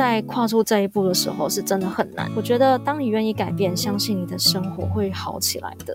[0.00, 2.26] 在跨出这一步的时候，是真的很难。
[2.34, 5.94] 我觉得，当你愿意改变，相信你的生活会好起来的。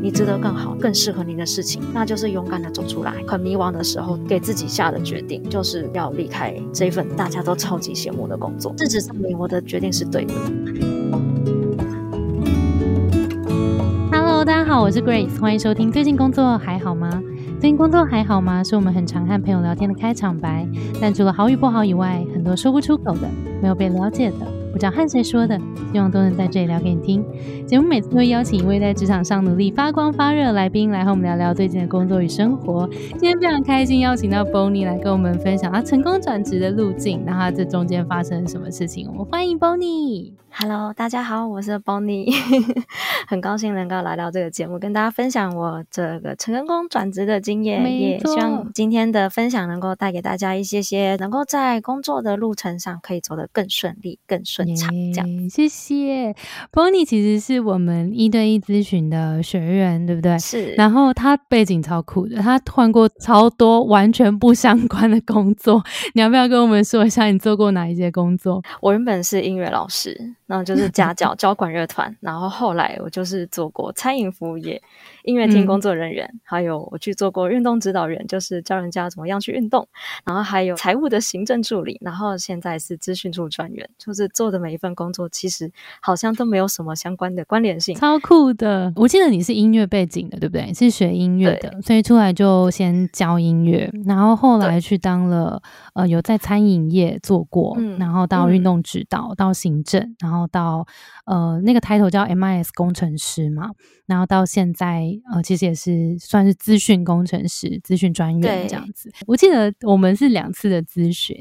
[0.00, 3.12] 你值得更好、更适合你的事情，那就是勇敢的走出来。
[3.26, 8.72] 很迷茫的时候，给自己下的决定就是要离开这份大家都超级羡慕的工作。
[8.78, 10.34] 事实证明，我的决定是对的。
[14.12, 15.90] Hello，大家好，我是 Grace，欢迎收听。
[15.90, 17.07] 最近工作还好吗？
[17.60, 18.62] 最近工作还好吗？
[18.62, 20.64] 是我们很常和朋友聊天的开场白。
[21.00, 23.28] 但除了好与不好以外，很多说不出口的，
[23.60, 24.46] 没有被了解的，
[24.78, 25.60] 不知道和谁说的，
[25.92, 27.24] 希望都能在这里聊给你听。
[27.66, 32.88] 节目每次都会邀请一位在职场上努力发光发热的来宾来和我们聊聊最近的工作与生活。
[33.10, 39.08] 今天非常开心邀请到 Bonnie 来跟我们分享他成功转职的路径，那他这中间发生了什么事情？
[39.08, 40.34] 我们欢迎 Bonnie。
[40.50, 42.32] Hello，大家好，我是 Bonnie，
[43.28, 47.82] 很高兴能够来到这个节目，跟大家分享我这个成功转职的经验。
[48.00, 54.88] 也希望今天的分享能够带给大家一些些，能够在工作的路程上可以走得更顺利、更顺畅。
[55.12, 56.34] 这样，谢谢
[56.72, 60.38] Bonnie，其实是我们一对一咨询的学员，对不对？
[60.38, 60.72] 是。
[60.74, 65.82] 然后他背景超酷的，他换过超多完全不相关的工作。
[66.14, 68.62] 你要不要跟我们说一下你做过哪一些工作？
[68.80, 70.34] 我原本是音乐老师。
[70.48, 74.80] 然后就是家 教交管乐团，然后后来我就是做过餐饮服务业、
[75.24, 79.86] 音乐厅工作人员，还有我去做过运动指导员，就是教人家怎么样去运动，
[80.24, 85.70] 然后还有财务的行政助理，然后现在是资讯处专员，就是做的每一份工作其实
[86.02, 88.92] 好像都没有什么相关的关联性，超酷的。
[88.96, 90.74] 我记得你是音乐背景的，对不对？
[90.74, 95.62] 是学音乐的，所以出来就先教音乐，然后后来去当了
[95.94, 100.48] 呃有在餐饮业做过，然后到运动指导，到行政，然后。
[100.50, 100.86] 到
[101.26, 103.68] 呃那个抬头叫 MIS 工程师嘛，
[104.06, 109.12] 然后到现在呃其实也是算是资讯工程师、资讯专员这样子。
[109.26, 111.36] 我记得我们是两次的咨询，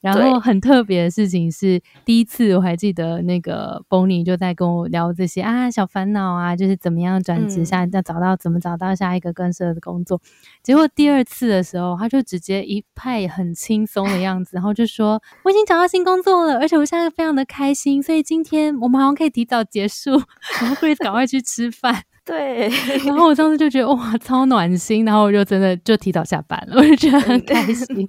[0.00, 10.20] 然后很特别的事情是第一次我还记得那个 Bonnie 就在跟我聊这些啊小烦恼啊，就是怎么样转职下要找到怎么找到下一个更适合的工作。
[10.62, 22.04] 结果第二次的时候，他就直接一派很轻松的样子，然后就说我已经找到新工作了，而且我现在非常的开心，所以今天我们好像可以提早结束，我们可以赶快去吃饭。
[22.30, 22.68] 对，
[23.04, 28.08] 然后我上次就觉得哇，超暖心，然后我就真的就提早下班了，我就觉得很开心。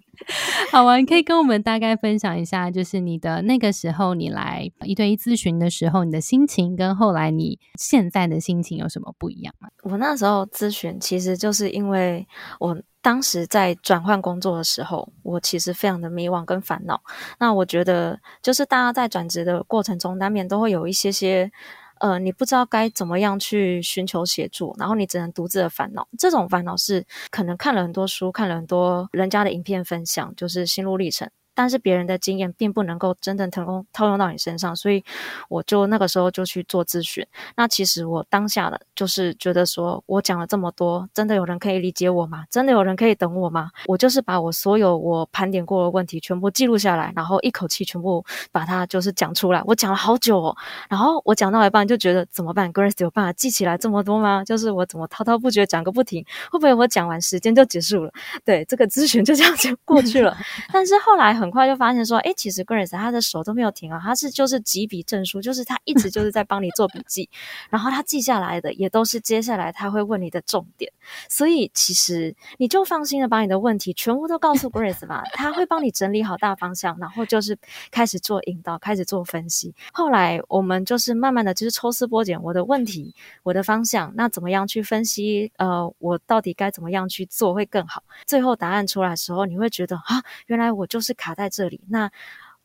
[0.71, 9.69] 好啊，你可以跟我们大概分享一下，就是你的那个时候你来一对一咨询的时候，你的心情跟后来你现在的心情有什么不一样吗？
[9.81, 12.27] 我那时候咨询，其实就是因为
[12.59, 17.01] 我当时在转换工作的时候，我其实非常的迷惘跟烦恼。
[17.39, 21.51] 那我觉得，就是大家在转职的过程中，难免都会有一些些。
[22.01, 26.07] 呃，你不知道该怎么样去寻求协助，然后你只能独自的烦恼。
[26.17, 31.29] 这种烦恼是可能看了很多书，看了很多人家的影片分享，就是心路历程。
[31.53, 35.03] 但是别人的经验并不能够真正成功套用到你身上，所以
[35.49, 37.25] 我就那个时候就去做咨询。
[37.55, 42.45] 那其实我当下的就是觉得说，我讲了这么多，真的有人可以理解我吗？
[42.49, 43.69] 真的有人可以等我吗？
[43.87, 49.61] 我就是把我所有我盘点过的问题全部记录下来，然后一口气全部把它就是讲出来。
[49.65, 50.55] 我讲了好久哦，
[50.89, 54.43] 然后我讲到一半就觉得怎么办？Grace 有办法记起来这么多吗？
[54.43, 58.11] 就是我怎么滔滔不绝讲个不停，会不会我讲完时间就结束了？
[58.45, 60.35] 对，这个咨询就这样就过去了。
[60.71, 61.51] 但是后来很。
[61.51, 67.29] 快就发现说，哎，其实 Grace 他的手都没有停啊，他是就是几笔证书，就是他一直就是在帮你做笔记，
[67.69, 70.89] 然后他记下来的也都是接下来他会问你的重点，
[71.27, 77.57] 所以其实你就放心的把你的问题全部都告诉 Grace 吧， 他会帮你整理好大方向，然后就是
[77.91, 79.75] 开始做引导，开始做分析。
[79.91, 83.13] 后来我们就是慢慢的就是抽丝剥茧，我的问题，
[83.43, 85.51] 我的方向，那怎么样去分析？
[85.57, 88.01] 呃，我到底该怎么样去做会更好？
[88.25, 91.41] 最后答案出来的时候，你会觉得啊，原来我就是卡在。
[91.41, 92.11] 在这里，那。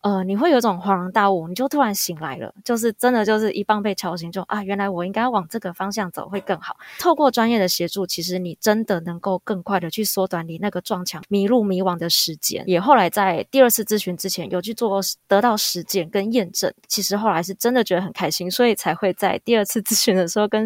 [0.06, 6.76] 呃，你会有种恍然大悟，你就突然醒来了，就是真的就是一棒被敲醒，就啊，原来我应该往这个方向走会更好。
[7.00, 12.62] 透过专业的协助，其实你真的能够更快的去缩短你那个撞墙、迷路、迷惘的时间。
[12.68, 20.64] 也后来在第二次咨询之前有去做得到实践跟验证，其实后来是真的觉得很开心，所以才会在第二次咨询的时候跟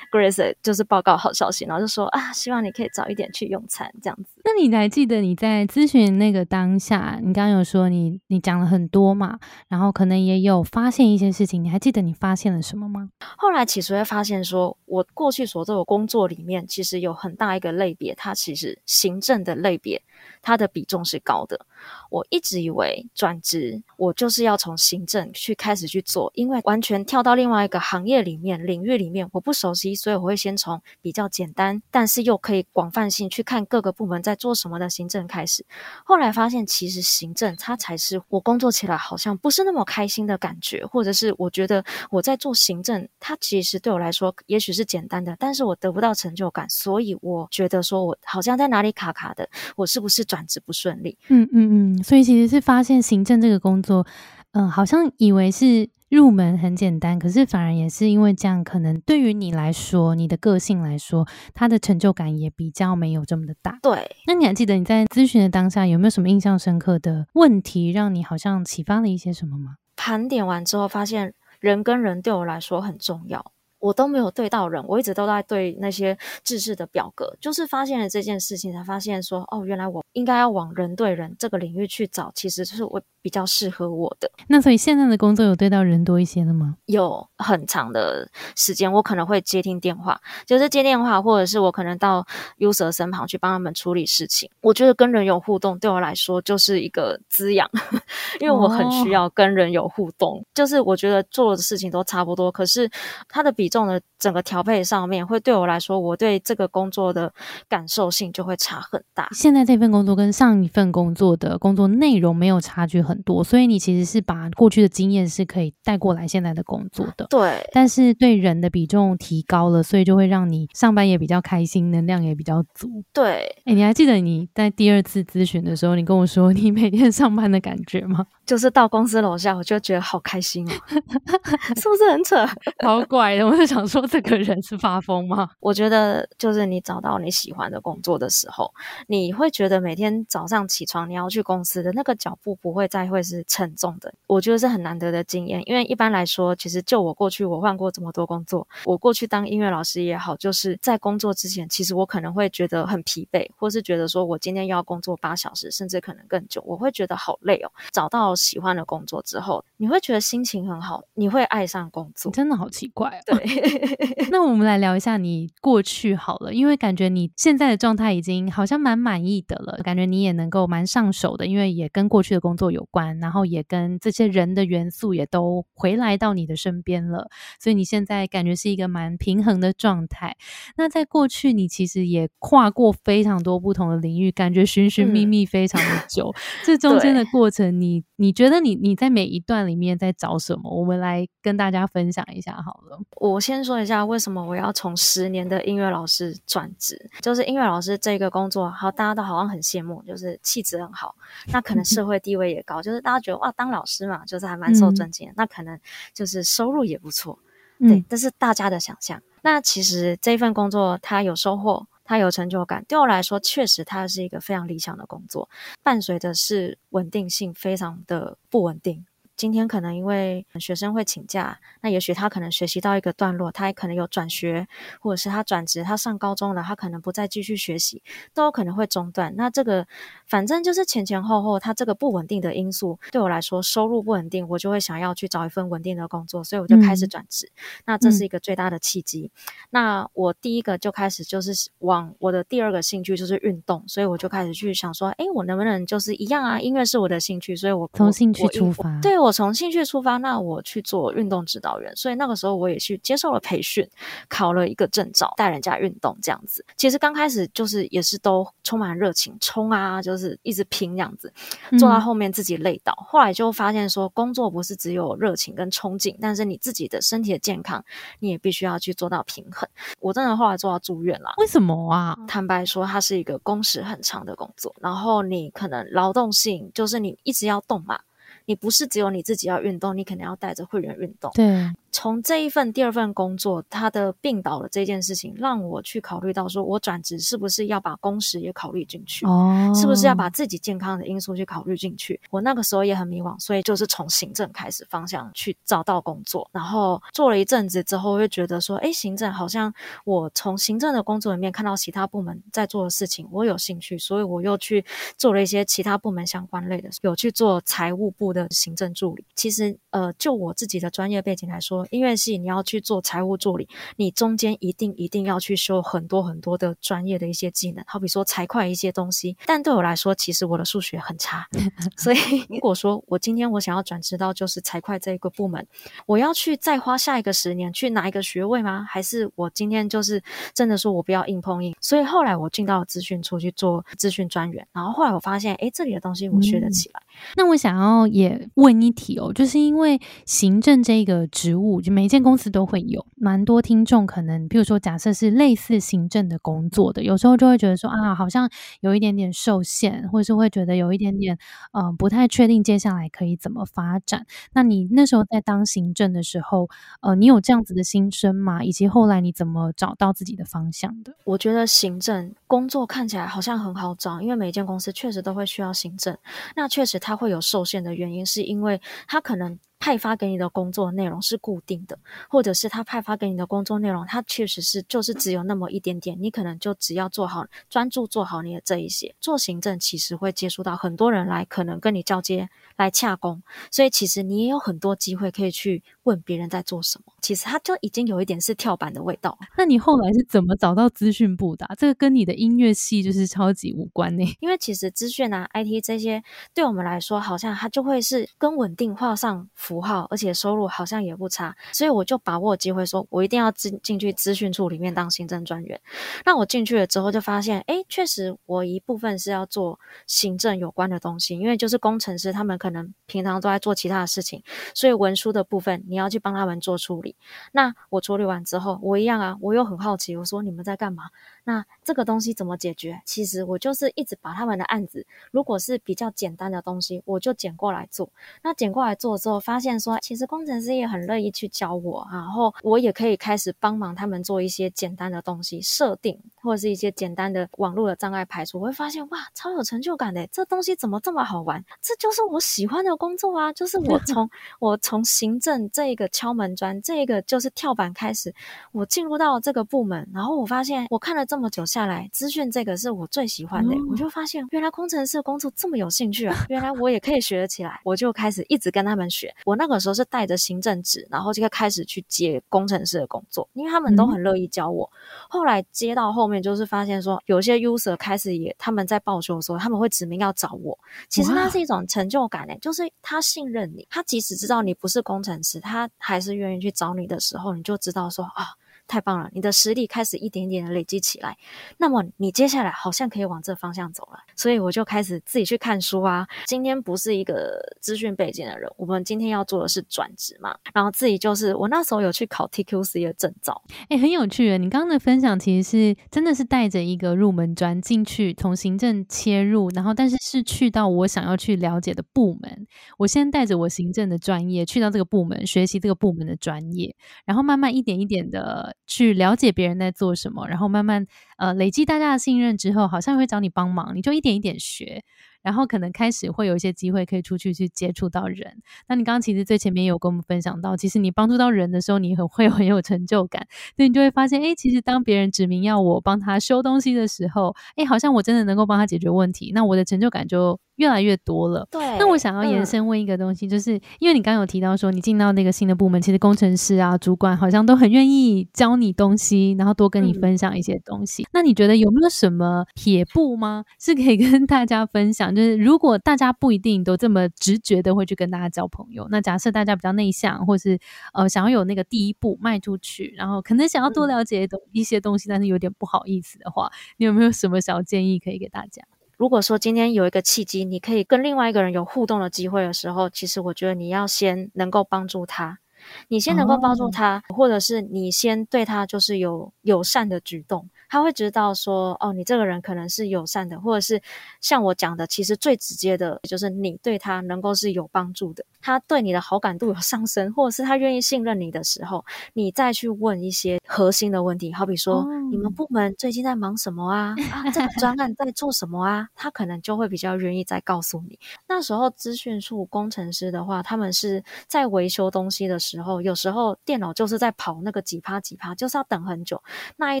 [0.12, 4.30] Grace 就是报告好消息，然后就说啊，希望你可以早一点去用餐这样子。
[4.44, 8.88] 那你还记得你在咨询那个当下，你刚刚有说你你讲了很。
[8.92, 11.64] 多嘛，然后可能也有发现一些事情。
[11.64, 13.10] 你还记得你发现了什么吗？
[13.36, 20.00] 后来其实会发现，说我过去所做的工作里面，其实有很大一个类别，它其实行政的类别。
[20.40, 21.66] 它的比重是高的。
[22.10, 35.64] 我一直以为转职，我就是要从行政去开始去做，因为完全跳到另外一个行业里面、领域里面，我不熟悉，所以我会先从比较简单，但是又可以广泛性去看各个部门在做什么的行政开始。
[36.04, 49.46] 后来发现，其实行政它才是我工作起来好像不是那么开心的感觉，或者是我觉得我在做行政，它其实对我来说也许是简单的，但是我得不到成就感，所以我觉得说我好像在哪里卡卡的，
[49.76, 50.22] 我是不是？
[50.32, 54.06] 转职不顺利，嗯嗯嗯，所以其实是发现行政这个工作，
[54.52, 63.78] 嗯，好像以为是入门很简单，可是反而也是因为这样，可能对于你来说，你的个性来说，他的成就感也比较没有这么的大。
[63.80, 69.76] 对，那你还记得你在咨询的当下有没有什么印象深刻的问题，让你好像启发了一些什么吗？
[69.96, 73.50] 盘点完之后，发现人跟人对我来说很重要。
[73.78, 77.34] 我都没有对到人，我一直都在对那些制式的表格。
[77.40, 83.02] 就是发现了这件事情，才发现说，哦，原来我应该要往人对人这个领域去找，其实就是我。
[83.22, 86.76] 比较适合我的，那所以现在的工作有对到人多一些的吗？
[86.86, 92.26] 有很长的时间，我可能会接听电话，就是接电话，或者是我可能到
[92.58, 94.50] user 身旁去帮他们处理事情。
[94.60, 97.70] 我觉得跟人有互动，对我来说就是一个滋养，
[98.40, 100.44] 因为我很需要跟人有互动。
[100.52, 102.90] 就是我觉得做的事情都差不多，可是
[103.28, 107.32] 它的比重的整个调配上面，会对我来说，我对这个工作的
[107.68, 109.28] 感受性就会差很大。
[109.30, 113.11] 现在这份工作跟上一份工作的工作内容没有差距很。
[113.12, 117.26] 很多，所以你其实是把过去的经验是可以带过来现在的工作的。
[117.28, 123.02] 对，但是对人的比重提高了，所以就会让你上班也比较开心，能量也比较足。
[123.12, 128.26] 对，哎，你还记得你在第二次咨询的时候，你跟我说你每天上班的感觉吗？
[128.46, 130.72] 就是到公司楼下，我就觉得好开心哦，
[131.76, 132.46] 是不是很扯？
[132.84, 135.48] 好怪的，我就想说这个人是发疯吗？
[135.60, 138.72] 我觉得就是你找到你喜欢的工作的时候，
[139.06, 144.12] 你会觉得每天早上起床你要去公司的那个脚步不会再会是沉重的。
[144.26, 157.70] 我觉得是很难得的经验，因为一般来说，其实就我过去我换过这么多工作，我过去当音乐老师也好，就是在工作之前，其实我可能会觉得很疲惫，或是觉得说我今天要工作八小时，甚至可能更久，我会觉得好累哦。
[157.92, 163.20] 找到喜欢的工作之后，你会觉得心情很好，你会爱上工作，真的好奇怪。
[163.26, 163.36] 对，
[164.30, 177.28] 那我们来聊一下你过去好了，因为感觉你现在的状态已经好像蛮满意的了，感觉你也能够蛮上手的，因为也跟过去的工作有关，然后也跟这些人的元素也都回来到你的身边了，
[177.58, 180.36] 所以你现在感觉是一个蛮平衡的状态。
[180.76, 187.80] 那在过去，你其实也跨过非常多不同的领域，感觉寻寻觅觅非常的久， 这中间的过程。
[187.80, 190.70] 你你觉得你你在每一段里面在找什么？
[190.70, 193.00] 我们来跟大家分享一下好了。
[193.16, 201.14] 我先说一下为什么我要从十年的音乐老师转职，就是音乐老师这个工作，好大家都好像很羡慕，就是气质很好，
[201.52, 205.78] 那可能社 会地位也高，就是大家觉得哇，当老师嘛，就是还蛮受尊敬，那可能
[206.12, 207.38] 就是收入也不错，
[207.78, 209.22] 对，这是大家的想象。
[209.42, 211.86] 那其实这份工作它有收获。
[212.04, 215.48] 它有成就感，对我来说，确实它是一个非常理想的工作，
[215.84, 219.06] 伴随的是稳定性非常的不稳定。
[219.36, 224.68] 今天可能因为学生会请假，那也许他可能学习到一个段落，他也可能有转学，
[225.00, 228.02] 或者是他转职，他上高中了，他可能不再继续学习，
[228.34, 229.34] 都有可能会中断。
[229.36, 229.86] 那这个
[230.26, 237.50] 反正就是前前后后，他这个不稳定的因素对我来说，收入不稳定，我就会想要去找一份稳定的工作，所以我就开始转职。
[237.84, 239.30] 那这是一个最大的契机。
[239.70, 246.60] 那我第一个就开始就是往我的第二个兴趣就是运动，所以我就开始去想说，哎，我能不能就是一样啊？
[246.60, 249.32] 音乐是我的兴趣，所以我从兴趣出发，对我。
[249.32, 253.88] 从兴趣出发，那我去做运动指导员，所以那个时候我也去接受了培训，
[254.28, 256.62] 考了一个证照，带人家运动这样子。
[256.76, 261.32] 其实刚开始就是也是都充满热情，冲啊，就是一直拼这样子，
[261.78, 262.92] 做到后面自己累倒。
[263.08, 267.82] 后来就发现说，工作不是只有热情跟冲劲，但是你自己的身体的健康，
[268.18, 269.66] 你也必须要去做到平衡。
[269.98, 271.32] 我真的后来做到住院了。
[271.38, 272.14] 为什么啊？
[272.28, 277.98] 坦白说，它是一个工时很长的工作，然后你可能劳动性就是你一直要动嘛。
[278.46, 281.30] 你不是只有你自己要运动，你可能要带着会员运动。
[281.34, 289.26] 对，从这一份第二份工作，他的病倒了这件事情，让我去考虑到说，我转职是不是要把工时也考虑进去？
[289.26, 292.18] 哦，是不是要把自己健康的因素去考虑进去？
[292.30, 299.72] 我那个时候也很迷惘，所以就是从行政开始方向去找到工作，然后做了一阵子之后，会觉得说，哎，行政好像
[300.04, 304.82] 我从行政的工作里面看到其他部门在做的事情，我有兴趣，所以我又去
[305.18, 309.24] 做了一些其他部门相关类的，有去做财务部的行政助理。
[309.34, 319.36] 其实，呃，就我自己的专业背景来说，音乐系你要去做财务助理，你中间一定一定要去修很多很多的专业的一些技能，好比说财会一些东西。
[319.46, 321.46] 但对我来说，其实我的数学很差，
[321.96, 322.16] 所以
[322.48, 325.66] 如果说我今天我想要转职到就是财会这一个部门，
[326.06, 328.86] 我要去再花下一个十年去拿一个学位吗？
[328.88, 330.22] 还是我今天就是
[330.54, 331.74] 真的说我不要硬碰硬？
[331.80, 337.02] 所以后来我进到了资讯处去做资讯专员，然后后来我发现，哎，这里的东西我学得起来。
[337.36, 348.50] 那我想要也问一题哦，就是因为行政这个职务，就每一间公司都会有蛮多听众，可能比如说假设是类似行政的工作的，有时候就会觉得说啊，好像
[348.80, 351.38] 有一点点受限，或者是会觉得有一点点
[351.72, 354.26] 嗯不太确定接下来可以怎么发展。
[354.52, 356.68] 那你那时候在当行政的时候，
[357.00, 358.62] 呃，你有这样子的心声吗？
[358.62, 361.14] 以及后来你怎么找到自己的方向的？
[361.24, 366.14] 我觉得行政工作看起来好像很好找，因为每一间公司确实都会需要行政，
[366.54, 368.78] 那确实它会有受限的原因，是因为
[369.08, 369.58] 它可能。
[369.82, 371.98] 派发给你的工作内容是固定的，
[372.30, 379.12] 或者是他派发给你的工作内容，它确实是就是只有那么一点点，你可能就只要做好专注做好你的这一些。
[379.20, 387.12] 做行政其实会接触到很多人来，可能跟你交接来洽工，所以其实你也有很多机会可以去问别人在做什么。
[387.20, 389.36] 其实他就已经有一点是跳板的味道。
[389.58, 391.68] 那你后来是怎么找到资讯部的？
[391.76, 394.24] 这个跟你的音乐系就是超级无关呢？
[394.38, 396.22] 因为其实资讯啊、IT 这些
[396.54, 399.48] 对我们来说，好像它就会是跟稳定画上。
[399.72, 405.80] 符号，而且收入好像也不差，所以我就把握机会，说我一定要进进去资讯处里面当行政专员。
[406.26, 414.42] 那我进去了之后，就发现，哎，确实我一部分是要做行政有关的东西，因为就是工程师他们可能平常都在做其他的事情，
[414.74, 417.16] 所以文书的部分你要去帮他们做处理。
[417.52, 421.04] 那我处理完之后，我一样啊，我又很好奇，我说你们在干嘛？
[421.44, 423.02] 那这个东西怎么解决？
[423.04, 428.08] 其实我就是一直把他们的案子，如果是比较简单的东西，我就捡过来做。
[428.42, 438.60] 那捡过来做之后，发现说，其实工程师也很乐意去教我，然后我也可以开始帮忙他们做一些简单的东西设定，或者是一些简单的网络的障碍排除。
[438.60, 440.24] 我会发现，哇，超有成就感的！
[440.28, 441.64] 这东西怎么这么好玩？
[441.80, 443.52] 这就是我喜欢的工作啊！
[443.52, 444.30] 就是我 从
[444.60, 448.32] 我从行政这一个敲门砖，这一个就是跳板开始，
[448.70, 451.26] 我进入到这个部门，然后我发现，我看了。
[451.32, 456.36] 这么久下来，资讯这个是我最喜欢的，我就发现原来工程师的工作这么有兴趣啊！
[456.50, 459.34] 原来我也可以学得起来，我就开始一直跟他们学。
[459.46, 464.92] 我那个时候是带着行政职，然后就开始去接工程师的工作，因为他们都很乐意教我。
[465.26, 470.78] 后来接到后面，就是发现说有些 user 开始也他们在报修的时候，他们会指名要找我。
[471.08, 478.48] 其实那是一种成就感诶，就是他信任你，他即使知道你不是工程师，他还是愿意去找你的时候，你就知道说啊。
[478.92, 481.34] 太棒了，你的实力开始一点点的累积起来，
[481.78, 486.28] 那么你接下来好像可以往这方向走了，所以我就开始自己去看书啊。
[486.44, 494.58] 今天不是一个资讯背景的人，我们今天要做的是转职嘛，然后自己就是我那时候有去考 TQC 的证照，哎，很有趣。
[494.58, 502.66] 你刚刚的分享其实是真的是带着一个入门砖进去，从行政切入，然后但是是去到我想要去了解的部门，
[502.98, 506.94] 我先带着我行政的专业去到这个部门学习这个部门的专业，
[507.24, 508.76] 然后慢慢一点一点的。
[508.86, 511.06] 去了解别人在做什么，然后慢慢
[511.38, 515.02] 呃累积大家的信任之后，好像会找你帮忙，你就一点一点学。
[515.42, 518.54] 然后可能开始会有一些机会可以出去去接触到人。
[518.88, 523.46] 那你刚刚其实最前面有跟我们分享到，其实你帮助到人的时候，你很 会很有成就感。
[523.76, 531.66] 所以你就会发现，哎，其实当别人指明要我帮他修东西的时候，哎，好像我真的能够帮他解决问题，那我的成就感就越来越多了。
[531.70, 531.82] 对。
[531.98, 541.26] 那我想要延伸问一个东西，就是因为你刚刚有提到说，你进到那个新的部门，其实工程师啊、主管好像都很愿意教你东西，然后多跟你分享一些东西。
[541.32, 543.64] 那你觉得有没有什么撇步吗？
[543.78, 545.31] 是可以跟大家分享？
[545.34, 550.78] 就是如果大家不一定都这么直觉的会去跟大家交朋友，那假设大家比较内向，或是
[551.12, 558.82] 呃想要有那个第一步迈出去，然后可能想要多了解一些东西，但是有点不好意思的话，你有没有什么小建议可以给大家？
[559.16, 565.58] 如果说今天有一个契机，你可以跟另外一个人有互动的机会的时候，其实我觉得你要先能够帮助他。
[566.06, 574.02] 你先能够帮助他，或者是你先对他就是有友善的举动，他会知道说，哦，你这个人可能是友善的，或者是
[574.42, 587.16] 像我讲的，其实最直接的就是你对他能够是有帮助的，他对你的好感度有上升，或者是他愿意信任你的时候，你再去问一些核心的问题，好比说，你们部门最近在忙什么啊？
[587.32, 589.08] 啊，这个专案在做什么啊？
[589.14, 591.18] 他可能就会比较愿意再告诉你。
[591.48, 599.42] 那时候资讯处工程师的话，他们是在维修东西的时候，有时候电脑就是在跑那个几趴几趴，就是要等很久，
[599.78, 600.00] 那一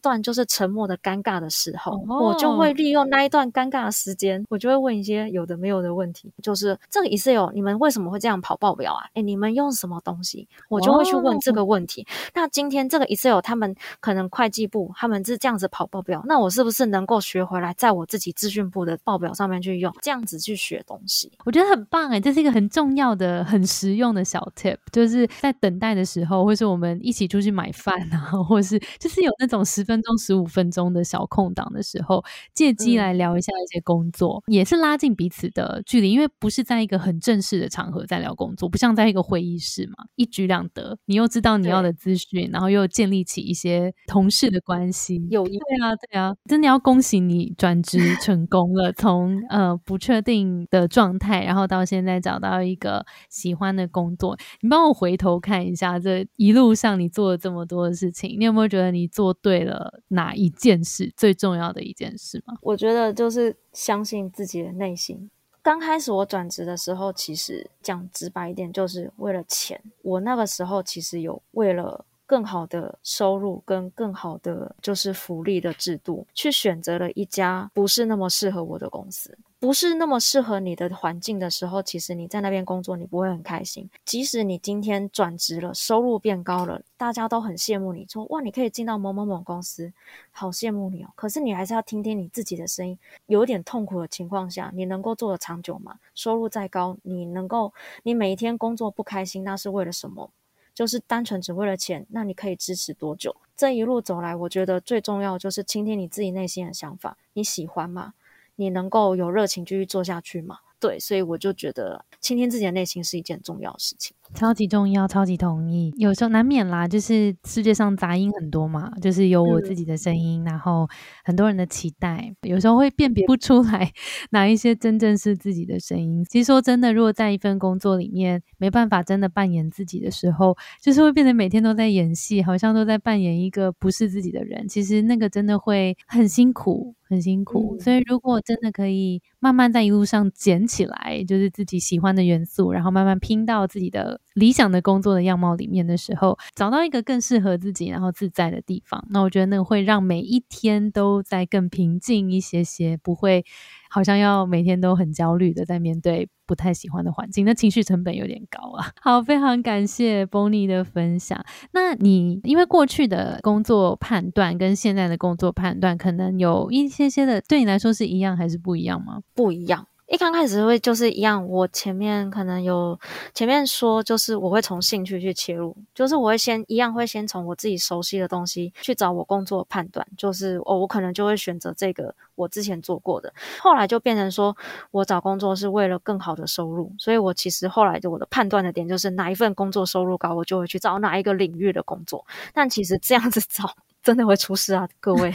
[0.00, 9.04] 段就是沉默的尴尬的时候，我就会利用那一段尴尬的时间，我就会问一些有的没有的问题，就是这个 Excel 你们为什么会这样跑报表啊？
[9.14, 10.48] 哎，你们用什么东西？
[10.68, 12.06] 我就会去问这个问题。
[12.34, 21.32] 那今天这个 Excel 他们可能会计部他们是这样子跑报表，那我是不是能够学回来，在我自己资讯部的报表上面去用，这样子去学东西？
[21.44, 32.24] 我觉得很棒哎，这是一个很重要的、很实用的小 tip，就是在等待的时候，或是我们一起出去买饭啊，或是就是有那种十分钟、十五分钟的小空档的时候，
[32.54, 62.54] 借机来聊一下一些工作，也是拉近彼此的距离，因为不是在一个很正式的场合在聊工作，不像在一个会议室嘛，一举两得，你又知道你要的资讯，然后又建立起一些同事的关系，有对啊，对啊，真的要恭喜你转职成功了，从呃不确定的状态，然后到现在找到一个喜欢的工作，你帮我回头看一下这一路上你做了这么多的事情，你有没有觉得你做对了哪一件事最重要的一件事吗？
[62.62, 65.30] 我觉得就是相信自己的内心。
[65.62, 69.82] 刚开始我转职的时候，其实讲直白一点，就是为了钱。
[70.02, 79.36] 我那个时候其实有为了更好的收入跟更好的就是福利的制度，去选择了一家不是那么适合我的公司。
[79.58, 83.90] 不是那么适合你的环境的时候，其实你在那边工作，你不会很开心。
[84.04, 89.92] 即使你今天转职了，收入变高了，大家都很羡慕你，说哇，你可以进到某某某公司，
[90.30, 91.10] 好羡慕你哦。
[91.16, 92.96] 可是你还是要听听你自己的声音。
[93.26, 95.96] 有点痛苦的情况下，你能够做得长久吗？
[96.14, 100.30] 收入再高，你能够，你每一天工作不开心，那是为了什么？
[100.74, 103.36] 就是单纯只为了钱，那你可以支持多久？
[103.56, 108.14] 这一路走来，我觉得最重要就是倾听你自己内心的想法，你喜欢吗？
[108.56, 110.58] 你能够有热情继续做下去吗？
[110.78, 114.14] 对，所以我就觉得倾听自己的内心是一件重要的事情。
[114.34, 115.92] 超级重要，超级同意。
[115.96, 120.88] 有时候难免啦，就是世界上杂音很多嘛，就是有我自己的声音，然后
[121.24, 123.92] 很多人的期待，有时候会辨别不出来
[124.30, 126.24] 哪一些真正是自己的声音。
[126.24, 134.66] 其实说真的，如果在一份工作里面没办法真的扮演自己的时候，就是会变得每天都在演戏，好像都在扮演一个不是自己的人。
[134.68, 137.76] 其实那个真的会很辛苦，很辛苦。
[137.80, 144.19] 所以如果真的可以慢慢在一路上捡起来，就是自己喜欢的元素，然后慢慢拼到自己的。
[144.34, 153.44] 理想的工作的样貌里面的时候，找到一个更适合自己然后自在的地方，那我觉得那个会让每一天都在更平静一些些，不会
[153.90, 158.92] 好像要每天都很焦虑的在面对不太喜欢的环境，那情绪成本有点高啊。
[159.02, 161.44] 好，非常感谢 Bonnie 的分享。
[161.72, 169.20] 那你因为过去的工作判断跟现在的工作判断，可能有一些些的，对你来说是一样还是不一样吗？
[169.34, 169.86] 不一样。
[170.10, 172.98] 一刚开始会就是一样，我前面可能有
[173.32, 184.56] 前面说，就是我会从兴趣去切入，就是我会先一样会先从我自己熟悉的东西去找我工作判断，就是哦，我可能就会选择这个我之前做过的，后来就变成说
[184.90, 193.72] 我找工作是为了更好的收入，所以我其实后来的我的判断的点就是哪一份工作收入高，我就会去找哪一个领域的工作，但其实这样子 找。
[194.02, 194.88] 真的会出事啊！
[194.98, 195.32] 各位，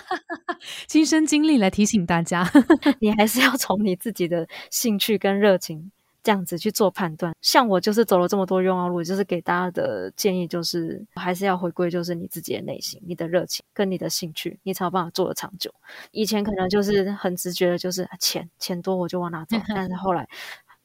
[0.86, 2.48] 亲身经历来提醒大家，
[3.00, 5.90] 你还是要从你自己的兴趣跟热情
[6.22, 7.34] 这样子去做判断。
[7.40, 15.72] 像我就是走了这么多冤枉路，就是给大家的建议就是，还是要回归就是你自己的内心、你的热情跟你的兴趣，你才有办法做的长久。
[16.10, 20.28] 以前可能就是很直觉的，就是钱钱多我就往哪走，但是后来。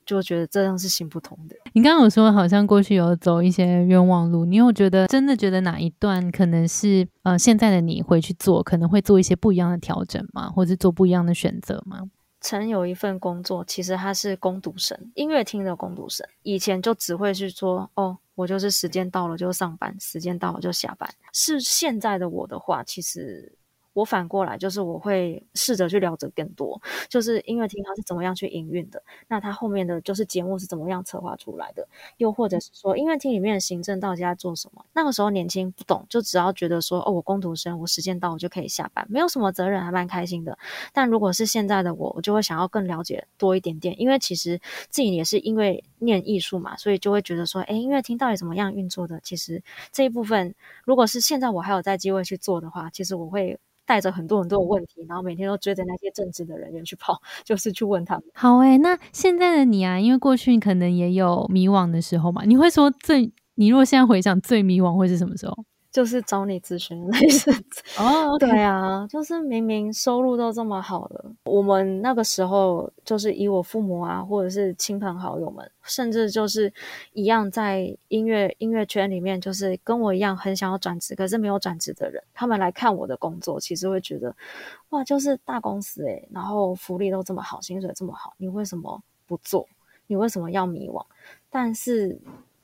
[0.06, 1.56] 就觉得这样是行不通的。
[1.74, 10.50] 你刚刚有说好像过去有走一些冤枉路，你有觉得真的觉得哪一段可能是呃现在的你回去做可能会做一些不一样的调整吗？
[10.50, 12.02] 或者做不一样的选择吗？
[12.42, 21.10] 曾有一份工作，其实他是攻读生，音乐厅的攻读生，以前就只会去说哦，我就是时间到了就上班，时间到了就下班。
[21.32, 23.58] 是现在的我的话，其实。
[23.94, 34.84] 我反过来就是我会试着去了解更多，就是音乐厅它是怎么样去营运的，那它后面的就是节目是怎么样策划出来的，又或者是说音乐厅里面的行政到底在做什么？
[34.94, 40.58] 那个时候年轻不懂，就只要觉得说哦，我工读生，我时间到我就可以下班，没有什么责任，还蛮开心的。
[40.92, 49.20] 但如果是现在的我，我就会想要更了解多一点点，因为其实自己也是因为念艺术嘛，所以就会觉得说，哎，音乐厅到底怎么样运作的？
[49.24, 53.60] 其实这一部分，如果是现在我还有在机会去做的话，其实我会。
[53.86, 58.24] 带着很多很多的问题，然后每天都追着那些正直的人员去跑， 就是去问他们。
[58.34, 65.66] 好诶，那现在的你啊，因为过去你可能也有迷惘的时候嘛，你会说最，你如果现在回想最迷惘会是什么时候？
[65.94, 67.52] 就是找你咨询那次
[68.02, 76.74] 哦，对啊，就是明明收入都这么好了，我们那个时候就是以我父母啊，或者是亲朋好友们，甚至就是
[77.14, 84.36] 一样在音乐音乐圈里面，就是跟我一样很想要转职，可是没有转职的人，他们来看我的工作，其实会觉得
[84.90, 89.68] 哇，就是大公司诶，然后福利都这么好，薪水这么好，你为什么不做？
[90.08, 91.06] 你为什么要迷惘？
[91.52, 92.20] 但是。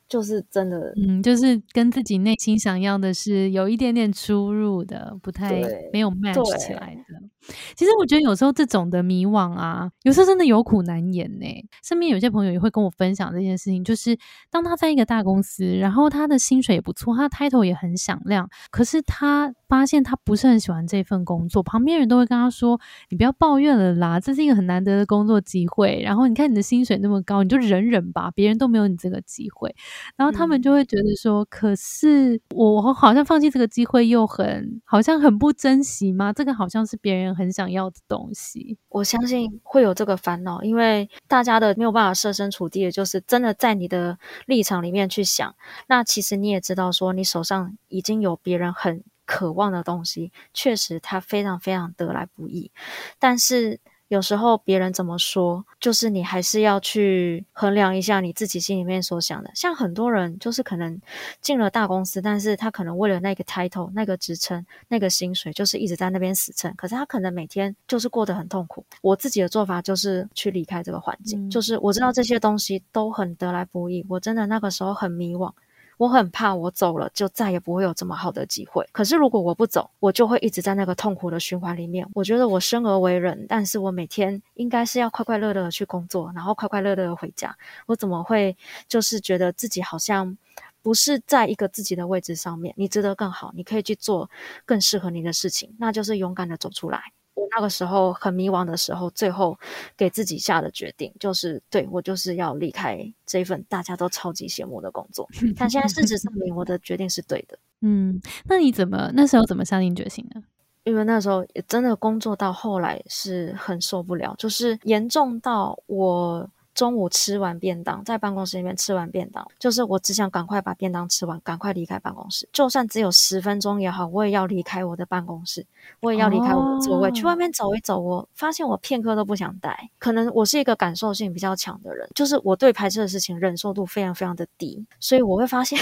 [0.10, 5.62] 就是真的，嗯，就是跟自己内心想要的是有一点点出入的，不太
[5.94, 7.39] 没有 match 起来的。
[7.76, 11.46] 其实我觉得有时候这种的迷惘啊，有时候真的有苦难言呢。
[11.84, 14.18] 身边有些朋友也会跟我分享这件事情，就是
[14.52, 21.64] 当他在一个大公司，然后他的薪水也不错，他的 title 也很响亮，可是他发现他不是很喜欢这份工作。
[21.64, 26.02] 旁边人都会跟他说：“你不要抱怨了啦，这是一个很难得的工作机会。
[26.04, 29.74] 然后你看你的薪水那么高，你就忍忍吧，别人都没有你这个机会。”
[30.18, 36.34] 然后他们就会觉得说：“可是我好像放弃这个机会，又很好像很不珍惜吗？
[36.34, 45.56] 这个好像是别人。”很想要的东西，我相信会有这个烦恼，因为大家的没有办法设身处地的，就是真的在你的立场里面去想。
[45.88, 52.72] 那其实你也知道，说你手上已经有别人很渴望的东西，确实它非常非常得来不易，
[53.20, 53.80] 但是。
[54.10, 59.52] 有时候别人怎么说，就是你还是要去衡量一下你自己心里面所想的。
[59.54, 61.00] 像很多人就是可能
[61.42, 66.74] 进了大公司，但是他可能为了那个 title、那个职称、那个薪水，就是一直在那边死撑。
[66.76, 68.84] 可是他可能每天就是过得很痛苦。
[69.02, 74.04] 我自己的做法就是去离开这个环境，就是我知道这些东西都很得来不易。
[74.10, 75.54] 我真的那个时候很迷惘。
[76.00, 78.88] 我很怕，我走了就再也不会有这么好的机会。
[78.94, 82.08] 可是如果我不走，我就会一直在那个痛苦的循环里面。
[82.14, 87.54] 我觉得我生而为人，但是我每天应该是要快快乐乐的去工作，然后快快乐乐的回家。
[87.86, 88.56] 我怎么会
[88.88, 90.38] 就是觉得自己好像
[90.82, 92.74] 不是在一个自己的位置上面？
[92.78, 94.32] 你值得更好，你可以去做
[94.66, 97.12] 更适合你的事情，那就是勇敢的走出来。
[97.40, 99.58] 我那个时候很迷茫的时候，最后
[99.96, 105.28] 给自己下的决定就是，对我就是要离开这份大家都超级羡慕的工作。
[105.58, 107.58] 但现在事实证明，我的决定是对的。
[107.82, 110.44] 嗯，那你怎么那时候怎么下定决心呢？
[110.84, 116.50] 因为那时候也真的工作到后来是很受不了，就是严重到我。
[116.80, 125.66] 中午吃完便当，在办公室里面吃完便当，就是我只想赶快把便当吃完，赶快离开办公室，就算只有十分钟也好，我也要离开我的办公室，
[126.00, 128.00] 我也要离开我的座位，去外面走一走。
[128.00, 135.78] 我发现我片刻都不想待，可能我是一个感受性比较强的人，就是我对排斥的事情忍受度非常非常的低，所以我会发现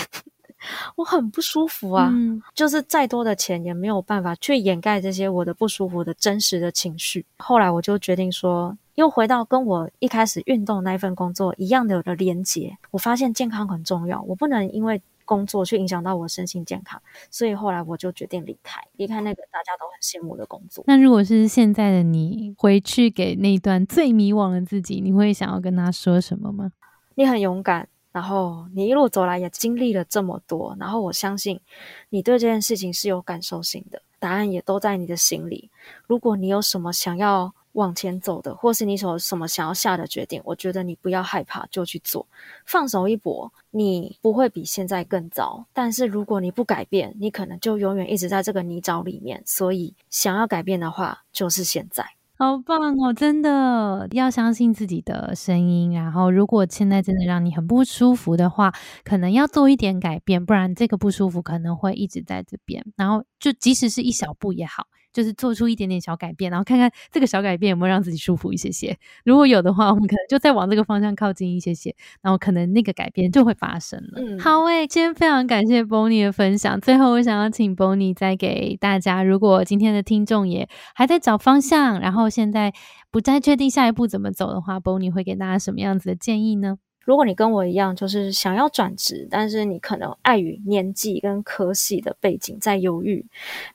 [0.97, 2.11] 我很不舒服啊，
[2.55, 7.23] 就是再多的钱也没有办法去掩盖这些我的不舒服的真实的情绪。
[7.37, 8.75] 后来我就决定说。
[8.97, 20.83] 又回到跟我一开始运动那一份工作一样的有了连接，我发现健康很重要，我不能因为工作去影响到我身心健康，所以后来我就决定离开，离开那个大家都很羡慕的工作。
[20.87, 26.71] 那如果是现在的你回去给那段最迷惘的自己，你会想要跟他说什么吗？
[27.13, 31.61] 你很勇敢，然后你一路走来也经历了这么多，然后我相信
[32.09, 35.69] 你对这件事情是有感受性的，答案也都在你的心里。
[36.07, 42.27] 如果你有什么想要，往前走的，或是你所什么想要下的决定，我觉得你不要害怕，就去做，
[42.65, 45.63] 放手一搏，你不会比现在更糟。
[45.73, 49.43] 但是如果你不改变，你可能就永远一直在这个泥沼里面。
[49.45, 52.03] 所以想要改变的话，就是现在。
[52.39, 53.13] 好棒哦！
[53.13, 55.91] 真的要相信自己的声音。
[55.93, 62.85] 然后，如果现在真的让你很不舒服的话，可能要做一点改变，不然这个不舒服可能会一直在这边。
[62.95, 64.85] 然后，就即使是一小步也好。
[65.17, 68.95] 就是做出一点点小改变，然后看看这个小改变有没有让自己舒服一些些。
[69.25, 74.21] 如果有的话，我们可能就再往这个方向靠近一些些，然后可能那个改变就会发生了。
[74.21, 76.79] 嗯，好诶，今天非常感谢 Bonnie 的分享。
[76.79, 82.71] 最后，我想要请 Bonnie 再给大家，如果今天的听众也还在找方向，然后现在
[83.09, 86.77] 不再确定下一步怎么走的话，Bonnie 会给大家什么样子的建议呢？
[87.07, 93.25] 如果你跟我一样，就是想要转职，但是你可能碍于年纪跟科系的背景在犹豫，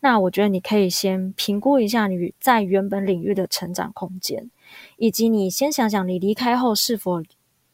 [0.01, 4.51] 那我觉得你可以先评估一下你在原本领域的成长空间，
[4.99, 7.23] 以及你先想想你离开后是否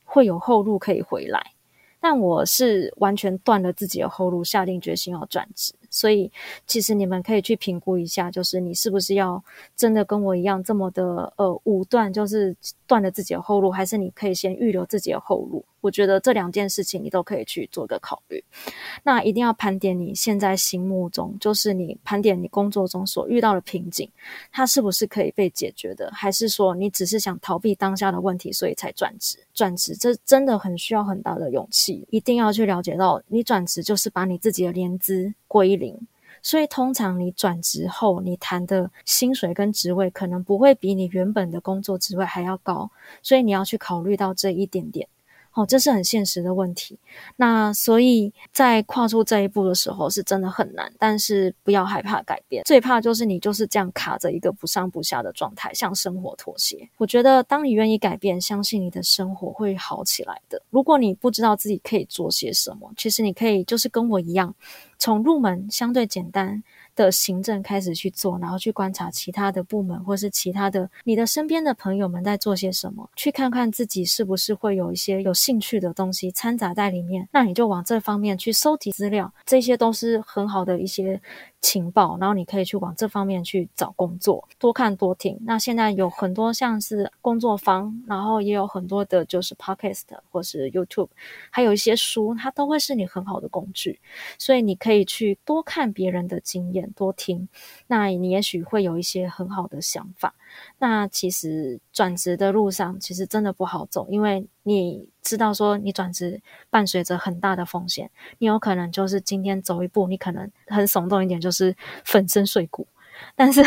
[0.04, 1.44] 会有后路可以回来。
[1.98, 5.74] 但我是完全断了自己的后路，下定决心要转职。
[5.90, 6.30] 所以，
[6.66, 9.42] 其实你们可以去评估一下，就是你是不是要
[9.76, 18.42] 真的跟我一样这么的呃武断，就是断了自己的后路，还是你可以先预留自己的后路，我觉得这两件事情你都可以去做个考虑。
[19.02, 24.10] 那一定要盘点你现在心目中，就是你盘点你工作中所遇到的瓶颈，
[24.50, 29.38] 它是不是可以被解决的，还是说你只是想逃避当下的问题，所以才转职？
[29.54, 35.98] 转职这真的很需要很大的勇气，一定要去了解到，你转职就是把你自己的年资归零。
[36.40, 42.88] 所以通常你转职后，你谈的薪水跟职位可能不会比你原本的工作职位还要高，
[43.22, 45.08] 所以你要去考虑到这一点点。
[45.58, 46.96] 哦，这是很现实的问题。
[47.34, 50.92] 那所以在跨出这一步的时候，是真的很难。
[51.00, 56.88] 但是不要害怕改变，最怕就是你就是这样卡着一个不上不下的状态，向生活妥协。
[56.96, 60.62] 我觉得，当你愿意改变，相信你的生活会好起来的。
[60.70, 64.54] 如果你不知道自己可以做些什么，其实你可以就是跟我一样，
[64.96, 66.62] 从入门相对简单。
[66.98, 81.20] 的行政开始去做，然后去观察其他的部门，或是其他的你的身边的朋友们在做些什么，去看看自己是不是会有一些有兴趣的东西掺杂在里面，那你就往这方面去收集资料，这些都是很好的一些。
[81.60, 85.36] 情报，然后你可以去往这方面去找工作，多看多听。
[85.42, 91.08] 那现在有很多像是工作坊，然后也有很多的就是 podcast 或是 YouTube，
[91.50, 94.00] 还有一些书，它都会是你很好的工具。
[94.38, 97.48] 所以你可以去多看别人的经验，多听，
[97.88, 100.34] 那你也许会有一些很好的想法。
[100.78, 112.86] 那其实转职的路上其实真的不好走，因为你知道说你转职伴随着很大的风险，你有可能就是今天走一步，你可能很耸动一点就是粉身碎骨，
[113.34, 113.62] 但是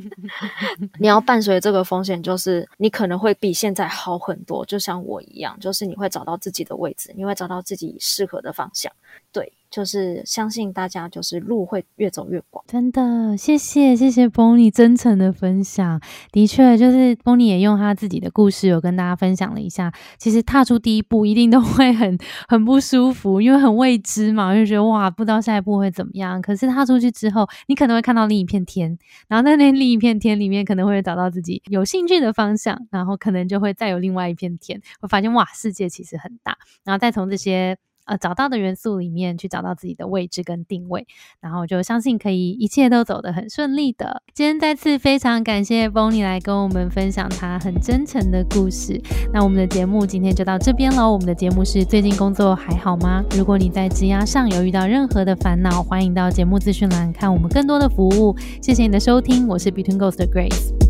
[1.00, 8.92] 你要伴随这个风险，就是你可能会比现在好很多，就像我一样，就是你会找到自己的位置，你会找到自己适合的方向，
[9.32, 9.50] 对。
[9.70, 12.64] 就是相信大家，就是路会越走越广。
[12.66, 16.00] 真的，谢谢谢谢 Bonnie 真诚的分享。
[16.32, 19.92] 的确，就是 Bonnie 也用他自己的故事，有跟大家分享了一下。
[20.18, 26.42] 其实踏出第一步，一定都会很 很不舒服，因为很未知嘛，就觉得哇，不知道下一步会怎么样。
[26.42, 36.56] 可是踏出去之后，你可能会看到另一片天，然后在那另一片天里面，可能会找到自己有兴趣的方向，然后可能就会再有另外一片天，会发现哇，世界其实很大。
[36.84, 37.76] 然后再从这些。
[38.10, 41.06] 呃，找到的元素里面去找到自己的位置跟定位，
[41.40, 44.20] 然后就相信可以一切都走得很顺利的。
[44.34, 49.00] 今天再次非常感谢 Bonnie 来跟我们分享他很真诚的故事。
[49.32, 51.12] 那我们的节目今天就到这边喽。
[51.12, 53.24] 我们的节目是最近工作还好吗？
[53.36, 58.36] 如果你在职涯上有遇到任何的烦恼，欢迎到节目资讯栏看我们更多的服务。
[58.60, 60.89] 谢谢你的收听，我是 Between Ghost 的 Grace。